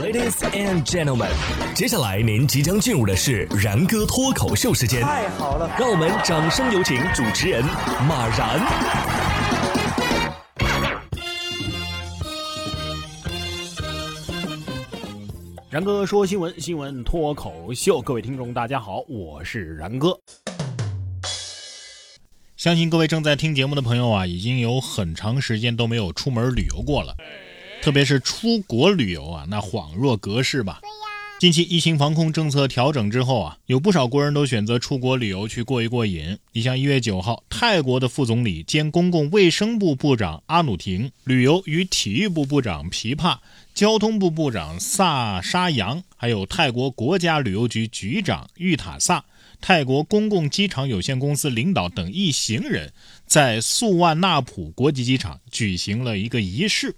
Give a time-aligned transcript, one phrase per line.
[0.00, 1.28] Ladies and gentlemen，
[1.74, 5.02] 接下来您即将进入的是然哥脱口秀时间。
[5.02, 7.62] 太好了，让我们掌声有请主持人
[8.08, 8.58] 马然。
[15.68, 20.18] 然哥说新闻，新闻脱口秀，各位听众大家好，我是然哥。
[22.56, 27.14] 相信各位正在听节目的朋友啊，已经有很长时间都没有出门旅游过了，
[27.82, 30.80] 特别是出国旅游啊，那恍若隔世吧。
[31.38, 36.36] 近期疫情防控政策调整之后啊，有不少国人都选择出国旅游去过一过瘾。
[36.52, 43.40] 你像一月九号，泰国的副总理兼公共卫生部部长阿努廷，旅游与体育部部长皮帕，
[43.74, 49.24] 交通部部长萨沙扬，还有泰国国家旅游局局长玉塔萨，
[49.62, 52.92] 泰国公共机场有限公司领导等一行人，
[53.24, 56.94] 在素万那普国际机场举行了一个仪式。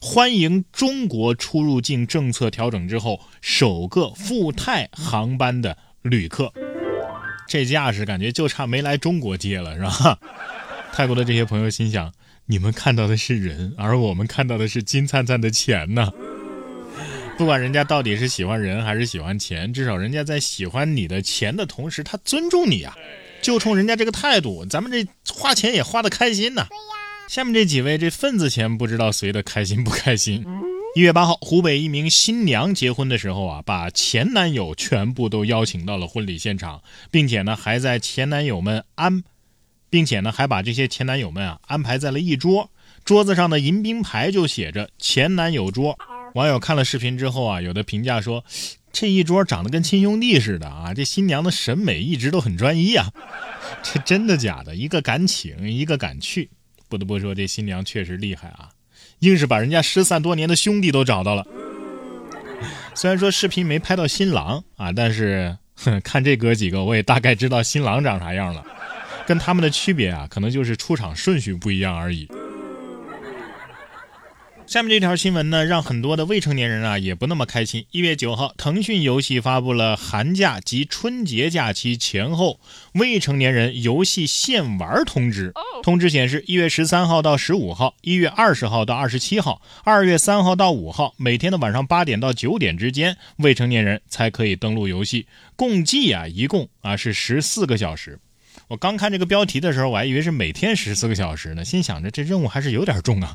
[0.00, 6.52] 欢迎中国出入境政策调整之后首个赴泰航班的旅客，
[7.48, 10.18] 这架势感觉就差没来中国接了，是吧？
[10.94, 12.12] 泰国的这些朋友心想：
[12.46, 16.12] 你们看到的是人，而我们看到的是金灿灿的钱呢。
[17.36, 22.96] 不管人家到底是喜欢人还是喜欢钱，至少人家在喜欢你的钱的同时，他尊重你啊。
[23.40, 26.66] 就冲人家这个态度，咱们这花钱也花得开心呐。
[27.28, 30.46] 下面这几位这份子钱不知道随的开心不开心。
[30.94, 39.22] 一月八号，湖北一名新娘结婚的时候啊，把前男友全部都邀请到了婚礼现场，并且呢还在前男友们安，
[39.90, 42.70] 并且呢还把这些前男友们啊安排在了一桌，
[43.04, 45.98] 桌子上的迎宾牌就写着前男友桌。
[46.34, 48.42] 网友看了视频之后啊，有的评价说，
[48.90, 53.12] 这一桌长得跟亲兄弟似的啊，这新娘的审美一直都很专一啊。
[53.82, 54.74] 这真的假的？
[54.74, 56.48] 一个敢请，一个敢去。
[56.88, 58.70] 不得不说，这新娘确实厉害啊，
[59.20, 61.46] 硬是把人家失散多年的兄弟都找到了。
[62.94, 68.64] 虽然说视频没拍到新郎啊，但是哼，看这哥几个，我也大概知道新郎长啥样了。
[69.26, 72.26] 跟他们的区别啊，可能就是出场顺序不一样而已。
[74.68, 77.86] 下面这条新闻呢，让很多的未成年人啊也不那么开心。
[77.90, 82.60] 一月九号，腾讯游戏发布了寒假及春节假期前后
[82.92, 85.54] 未成年人游戏限玩通知。
[85.82, 95.26] 通知显示，一月十三号到十五号，一月二十号到二十七号，二月三号到五号，每天的晚上八点到九点之间，未成年人才可以登录游戏。
[95.56, 98.18] 共计啊，一共啊是十四个小时。
[98.66, 103.34] 我刚看这个标题的时候，我还以为是每天十四个小时呢，心想着这任务还是有点重啊。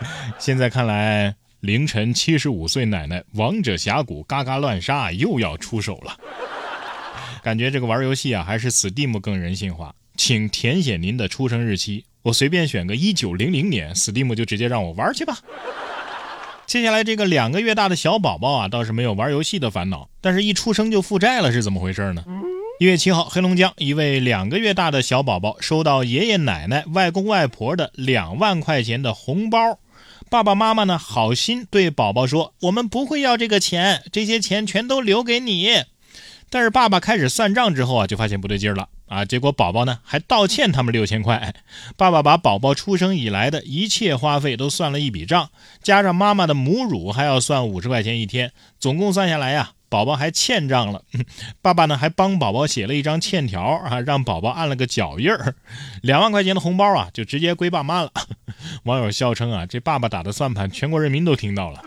[0.38, 6.16] 现在看来，凌晨七十五岁奶奶王者峡谷嘎嘎乱杀又要出手了。
[7.42, 9.94] 感觉这个玩游戏啊，还是 Steam 更人性化。
[10.16, 15.38] 请填写您的出生日期，我随便选个一九零零年，Steam 就直接让我玩去吧。
[16.66, 22.24] 接下来这个两个月大的小宝宝啊，倒是没有玩游戏的烦恼，但是一出生就负债了，是怎么回事呢？
[22.80, 29.78] 一月七号，黑龙江一位两个月大的小宝宝收到爷爷奶奶、外公外婆的两万块钱的红包。
[30.28, 30.98] 爸爸妈妈呢？
[30.98, 35.84] 好心对宝宝说：“我们不会要这个钱，这些钱全都留给你。”
[36.50, 39.24] 但是爸爸开始算账之后啊，就发现不对劲了啊！
[39.24, 41.54] 结果宝宝呢还倒欠他们六千块。
[41.96, 45.50] 爸爸把宝宝出生以来的一切花费都算了一笔账，
[45.82, 49.72] 加上妈妈的母乳还要算五十块钱一天，总共算下来呀。
[49.90, 51.02] 宝宝还欠账了，
[51.62, 55.54] 爸爸呢还帮宝宝写了一张欠条啊，让宝宝按了个脚印儿，
[56.02, 58.12] 两万块钱的红包啊就直接归爸妈了。
[58.84, 61.82] 网友笑称啊，这爸爸打的算盘，全国人民都听到了。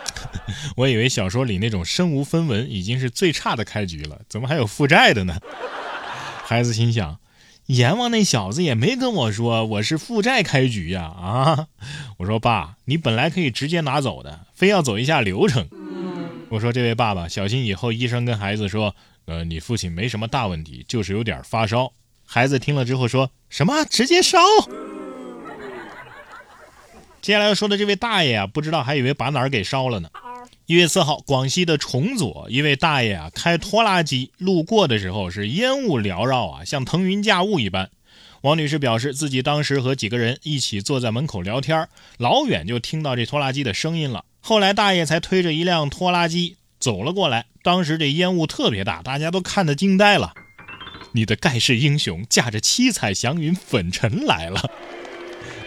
[0.76, 5.38] 我以为小说里那种身无分文已经是最差的开局了，怎么还有负债的呢？
[6.44, 7.18] 孩子心想，
[7.66, 11.66] 阎王那小子也没跟我说我是负债开局呀啊！
[12.18, 15.68] 我说爸，你本来可以直接拿走的，非要走一下流程。
[16.50, 21.92] 我说：“这位爸爸，小心以后医生跟孩子说，呃，你父亲没什么大问题，就是有点发烧。”
[22.26, 23.84] 孩子听了之后说什么？
[23.84, 24.38] 直接烧？
[27.22, 30.08] 接下来要说的这位大爷啊，不知道还以为把哪儿给烧了呢。
[30.66, 37.90] 一月四号，广西的崇左一位大爷啊，开拖拉机路过的时候是烟雾缭绕啊，像腾云驾雾一般。
[38.42, 44.24] 王女士表示，自己当时和几个人一起坐在门口聊天，老远就听到这拖拉机的声音了。
[44.40, 50.32] 后来大爷才推着一辆拖拉机走了过来，当时这烟雾特别大，大家都看得惊呆了。
[51.12, 54.70] 你的盖世英雄驾着七彩祥云粉尘来了。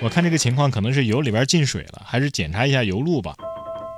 [0.03, 3.37] 我看这个情况可能是油里边进水了，还是检查一下油路吧。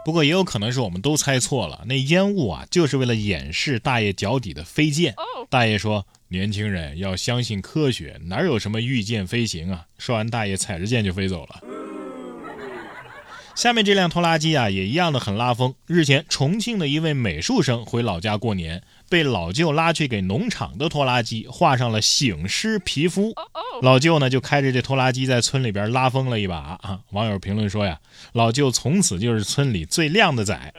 [0.05, 5.15] 不过也有可能是我们都猜错了，那烟雾啊就是为了掩饰大爷脚底的飞溅。
[5.49, 11.59] 大爷说：“年轻人要相信科学，哪有什么御剑飞行啊？”说完，大爷踩着剑就飞走了。
[13.55, 15.73] 下面这辆拖拉机啊，也一样的很拉风。
[15.87, 23.33] 日前，重庆的一位美术生回老家过年，被老舅拉去给农场的拖拉机画上了醒狮皮肤。
[23.81, 26.99] 老舅呢，就开着这拖拉机在村里边拉风了一把啊。
[27.11, 27.99] 网友评论说呀，
[28.33, 30.73] 老舅从此就是村里最靓的仔。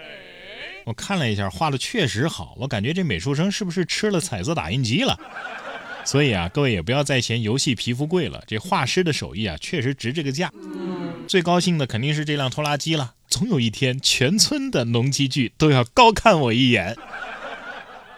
[0.85, 5.19] 我看了一下，画的确实好，我感觉这美术生是不是吃了彩色打印机了？
[6.05, 10.53] 所以啊，各位也不要再嫌游戏皮肤贵了，这画师的手艺啊，确实值这个价。
[11.27, 16.97] 最高兴的肯定是这辆拖拉机了，总有一天全村的农机具都要高看我一眼。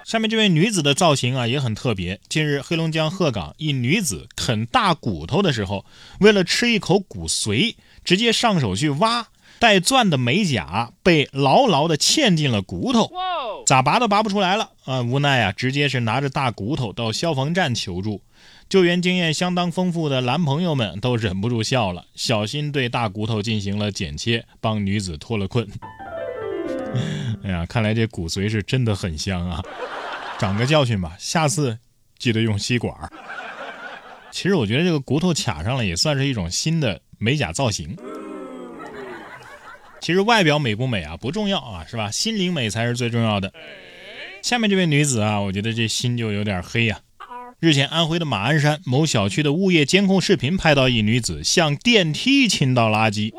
[0.08, 2.18] 下面这位女子的造型啊也很特别。
[2.30, 5.84] 近日，黑龙江鹤岗一女子啃大骨头的时候，
[6.20, 7.74] 为了吃一口骨髓，
[8.04, 9.26] 直接上手去挖，
[9.58, 13.10] 带钻的美甲被牢牢的嵌进了骨头，
[13.66, 15.02] 咋拔都拔不出来了啊！
[15.02, 18.22] 无奈啊，直接是拿着大骨头到消防站求助。
[18.70, 25.68] 救援经验相当丰富的男朋友们都忍不住笑了，小心对大骨头进行了剪切，帮女子脱了困。
[27.44, 29.62] 哎呀，看来这骨髓是真的很香啊！
[30.38, 31.78] 长个教训吧，下次
[32.18, 32.94] 记得用吸管。
[34.30, 37.96] 其实我觉得这个骨头卡上了也算是一种新的美甲造型。
[40.00, 42.10] 其实外表美不美啊不重要啊，是吧？
[42.10, 43.52] 心灵美才是最重要的。
[44.42, 47.00] 下面这位女子啊，我觉得这心就有点黑呀。
[47.60, 53.32] 日前，安徽的马鞍山某小区的物业监控视频拍到一女子向电梯倾倒垃圾，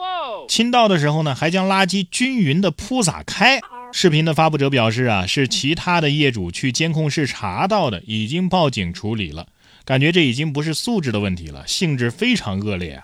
[0.50, 3.62] 倾倒的时候呢，还将垃圾均匀的铺洒开。
[3.94, 9.48] 视频的发布者表示啊，是其他的业主去监控室查到的，已经报警处理了。
[9.86, 13.04] 感觉这已经不是素质的问题了，性质非常恶劣啊。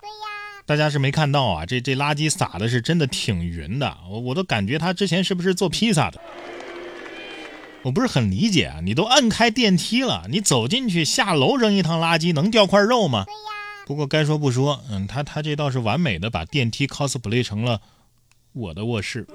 [0.66, 6.20] 大家是没看到啊，这这垃圾撒的是真的挺匀的，我我都感觉他之前是不是做披萨的？
[7.86, 13.26] 我不是很理解啊，你都按开电梯了，你走进去下楼扔一趟垃圾能掉块肉吗？
[13.26, 13.86] 对呀。
[13.86, 17.80] 不过该说不说，嗯，他他这倒是完美的把电梯 cosplay 成了
[18.54, 19.28] 我的卧室。